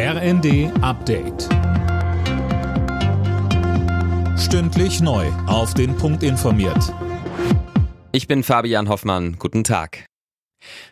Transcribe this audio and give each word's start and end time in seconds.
RND 0.00 0.70
Update. 0.80 1.48
Stündlich 4.38 5.00
neu. 5.00 5.26
Auf 5.48 5.74
den 5.74 5.96
Punkt 5.96 6.22
informiert. 6.22 6.94
Ich 8.12 8.28
bin 8.28 8.44
Fabian 8.44 8.88
Hoffmann. 8.88 9.40
Guten 9.40 9.64
Tag. 9.64 10.06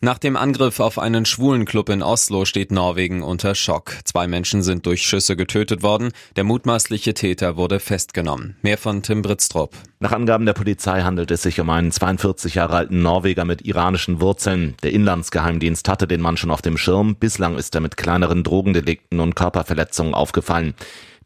Nach 0.00 0.18
dem 0.18 0.36
Angriff 0.36 0.78
auf 0.78 1.00
einen 1.00 1.24
schwulen 1.24 1.64
Club 1.64 1.88
in 1.88 2.00
Oslo 2.00 2.44
steht 2.44 2.70
Norwegen 2.70 3.24
unter 3.24 3.56
Schock. 3.56 3.98
Zwei 4.04 4.28
Menschen 4.28 4.62
sind 4.62 4.86
durch 4.86 5.02
Schüsse 5.02 5.34
getötet 5.34 5.82
worden. 5.82 6.12
Der 6.36 6.44
mutmaßliche 6.44 7.12
Täter 7.12 7.56
wurde 7.56 7.80
festgenommen. 7.80 8.56
Mehr 8.62 8.78
von 8.78 9.02
Tim 9.02 9.22
Britztrup. 9.22 9.74
Nach 10.02 10.10
Angaben 10.10 10.46
der 10.46 10.52
Polizei 10.52 11.02
handelt 11.02 11.30
es 11.30 11.42
sich 11.42 11.60
um 11.60 11.70
einen 11.70 11.92
42 11.92 12.56
Jahre 12.56 12.74
alten 12.74 13.02
Norweger 13.02 13.44
mit 13.44 13.62
iranischen 13.62 14.20
Wurzeln. 14.20 14.74
Der 14.82 14.92
Inlandsgeheimdienst 14.92 15.88
hatte 15.88 16.08
den 16.08 16.20
Mann 16.20 16.36
schon 16.36 16.50
auf 16.50 16.60
dem 16.60 16.76
Schirm. 16.76 17.14
Bislang 17.14 17.56
ist 17.56 17.72
er 17.76 17.82
mit 17.82 17.96
kleineren 17.96 18.42
Drogendelikten 18.42 19.20
und 19.20 19.36
Körperverletzungen 19.36 20.12
aufgefallen. 20.12 20.74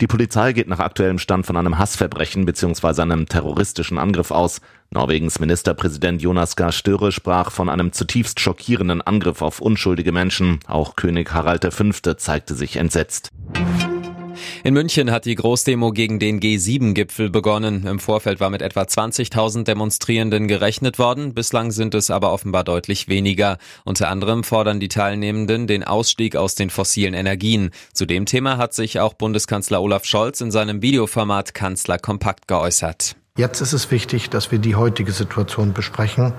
Die 0.02 0.06
Polizei 0.06 0.52
geht 0.52 0.68
nach 0.68 0.80
aktuellem 0.80 1.18
Stand 1.18 1.46
von 1.46 1.56
einem 1.56 1.78
Hassverbrechen 1.78 2.44
bzw. 2.44 3.00
einem 3.00 3.24
terroristischen 3.24 3.96
Angriff 3.96 4.30
aus. 4.30 4.60
Norwegens 4.90 5.40
Ministerpräsident 5.40 6.20
Jonas 6.20 6.54
Gahr 6.54 6.70
Støre 6.70 7.12
sprach 7.12 7.52
von 7.52 7.70
einem 7.70 7.92
zutiefst 7.92 8.40
schockierenden 8.40 9.00
Angriff 9.00 9.40
auf 9.40 9.62
unschuldige 9.62 10.12
Menschen. 10.12 10.60
Auch 10.66 10.96
König 10.96 11.32
Harald 11.32 11.64
V. 11.72 11.92
zeigte 12.18 12.54
sich 12.54 12.76
entsetzt. 12.76 13.30
In 14.64 14.74
München 14.74 15.10
hat 15.10 15.24
die 15.24 15.34
Großdemo 15.34 15.92
gegen 15.92 16.18
den 16.18 16.40
G7-Gipfel 16.40 17.30
begonnen. 17.30 17.86
Im 17.86 17.98
Vorfeld 17.98 18.40
war 18.40 18.50
mit 18.50 18.62
etwa 18.62 18.82
20.000 18.82 19.64
Demonstrierenden 19.64 20.48
gerechnet 20.48 20.98
worden. 20.98 21.34
Bislang 21.34 21.70
sind 21.70 21.94
es 21.94 22.10
aber 22.10 22.32
offenbar 22.32 22.64
deutlich 22.64 23.08
weniger. 23.08 23.58
Unter 23.84 24.08
anderem 24.08 24.44
fordern 24.44 24.80
die 24.80 24.88
Teilnehmenden 24.88 25.66
den 25.66 25.84
Ausstieg 25.84 26.36
aus 26.36 26.54
den 26.54 26.70
fossilen 26.70 27.14
Energien. 27.14 27.70
Zu 27.92 28.06
dem 28.06 28.26
Thema 28.26 28.56
hat 28.58 28.74
sich 28.74 29.00
auch 29.00 29.14
Bundeskanzler 29.14 29.82
Olaf 29.82 30.04
Scholz 30.04 30.40
in 30.40 30.50
seinem 30.50 30.82
Videoformat 30.82 31.54
Kanzler 31.54 31.98
Kompakt 31.98 32.48
geäußert. 32.48 33.16
Jetzt 33.36 33.60
ist 33.60 33.74
es 33.74 33.90
wichtig, 33.90 34.30
dass 34.30 34.50
wir 34.50 34.58
die 34.58 34.76
heutige 34.76 35.12
Situation 35.12 35.74
besprechen 35.74 36.32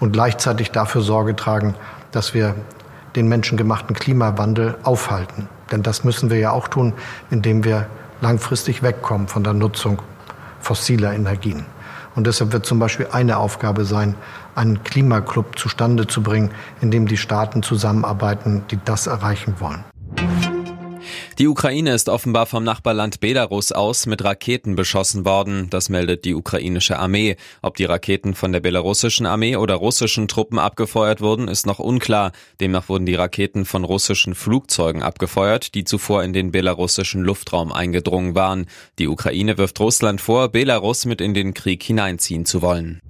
und 0.00 0.12
gleichzeitig 0.12 0.70
dafür 0.70 1.00
Sorge 1.00 1.34
tragen, 1.34 1.74
dass 2.10 2.34
wir 2.34 2.54
den 3.16 3.28
menschengemachten 3.28 3.96
Klimawandel 3.96 4.76
aufhalten. 4.82 5.48
Denn 5.72 5.82
das 5.82 6.04
müssen 6.04 6.30
wir 6.30 6.38
ja 6.38 6.52
auch 6.52 6.68
tun, 6.68 6.92
indem 7.30 7.64
wir 7.64 7.86
langfristig 8.20 8.82
wegkommen 8.82 9.26
von 9.26 9.42
der 9.42 9.54
Nutzung 9.54 10.00
fossiler 10.60 11.12
Energien. 11.12 11.66
Und 12.14 12.26
deshalb 12.26 12.52
wird 12.52 12.66
zum 12.66 12.78
Beispiel 12.78 13.08
eine 13.10 13.38
Aufgabe 13.38 13.84
sein, 13.84 14.14
einen 14.54 14.84
Klimaclub 14.84 15.58
zustande 15.58 16.06
zu 16.06 16.22
bringen, 16.22 16.50
in 16.80 16.90
dem 16.90 17.06
die 17.06 17.16
Staaten 17.16 17.62
zusammenarbeiten, 17.62 18.64
die 18.70 18.78
das 18.84 19.06
erreichen 19.06 19.54
wollen. 19.58 19.82
Die 21.38 21.48
Ukraine 21.48 21.94
ist 21.94 22.08
offenbar 22.08 22.46
vom 22.46 22.62
Nachbarland 22.62 23.20
Belarus 23.20 23.72
aus 23.72 24.06
mit 24.06 24.22
Raketen 24.22 24.76
beschossen 24.76 25.24
worden. 25.24 25.68
Das 25.70 25.88
meldet 25.88 26.24
die 26.24 26.34
ukrainische 26.34 26.98
Armee. 26.98 27.36
Ob 27.62 27.76
die 27.76 27.84
Raketen 27.84 28.34
von 28.34 28.52
der 28.52 28.60
belarussischen 28.60 29.24
Armee 29.24 29.56
oder 29.56 29.74
russischen 29.74 30.28
Truppen 30.28 30.58
abgefeuert 30.58 31.20
wurden, 31.20 31.48
ist 31.48 31.66
noch 31.66 31.78
unklar. 31.78 32.32
Demnach 32.60 32.88
wurden 32.88 33.06
die 33.06 33.14
Raketen 33.14 33.64
von 33.64 33.84
russischen 33.84 34.34
Flugzeugen 34.34 35.02
abgefeuert, 35.02 35.74
die 35.74 35.84
zuvor 35.84 36.22
in 36.22 36.32
den 36.32 36.52
belarussischen 36.52 37.22
Luftraum 37.22 37.72
eingedrungen 37.72 38.34
waren. 38.34 38.66
Die 38.98 39.08
Ukraine 39.08 39.56
wirft 39.56 39.80
Russland 39.80 40.20
vor, 40.20 40.48
Belarus 40.48 41.06
mit 41.06 41.20
in 41.20 41.34
den 41.34 41.54
Krieg 41.54 41.82
hineinziehen 41.82 42.44
zu 42.44 42.60
wollen. 42.60 43.00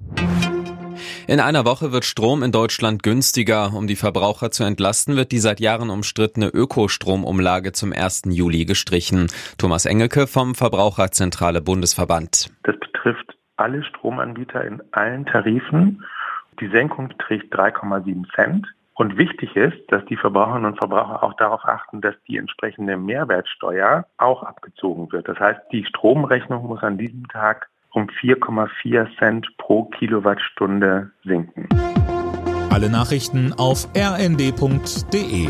In 1.25 1.39
einer 1.39 1.63
Woche 1.63 1.93
wird 1.93 2.03
Strom 2.03 2.43
in 2.43 2.51
Deutschland 2.51 3.01
günstiger. 3.01 3.73
Um 3.73 3.87
die 3.87 3.95
Verbraucher 3.95 4.51
zu 4.51 4.65
entlasten, 4.65 5.15
wird 5.15 5.31
die 5.31 5.39
seit 5.39 5.61
Jahren 5.61 5.89
umstrittene 5.89 6.47
Ökostromumlage 6.47 7.71
zum 7.71 7.93
1. 7.93 8.23
Juli 8.27 8.65
gestrichen. 8.65 9.27
Thomas 9.57 9.85
Engelke 9.85 10.27
vom 10.27 10.53
Verbraucherzentrale 10.53 11.61
Bundesverband. 11.61 12.51
Das 12.63 12.77
betrifft 12.77 13.37
alle 13.55 13.83
Stromanbieter 13.85 14.65
in 14.65 14.83
allen 14.91 15.25
Tarifen. 15.25 16.03
Die 16.59 16.67
Senkung 16.67 17.07
beträgt 17.07 17.55
3,7 17.55 18.25
Cent. 18.35 18.67
Und 18.95 19.17
wichtig 19.17 19.55
ist, 19.55 19.79
dass 19.87 20.05
die 20.05 20.17
Verbraucherinnen 20.17 20.73
und 20.73 20.77
Verbraucher 20.77 21.23
auch 21.23 21.33
darauf 21.35 21.63
achten, 21.63 22.01
dass 22.01 22.15
die 22.27 22.37
entsprechende 22.37 22.97
Mehrwertsteuer 22.97 24.05
auch 24.17 24.43
abgezogen 24.43 25.11
wird. 25.13 25.29
Das 25.29 25.39
heißt, 25.39 25.61
die 25.71 25.85
Stromrechnung 25.85 26.67
muss 26.67 26.83
an 26.83 26.97
diesem 26.97 27.27
Tag 27.29 27.69
um 27.93 28.07
4,4 28.21 29.07
Cent 29.19 29.47
pro 29.57 29.85
Kilowattstunde 29.85 31.11
sinken. 31.23 31.67
Alle 32.69 32.89
Nachrichten 32.89 33.53
auf 33.53 33.87
rnd.de 33.95 35.47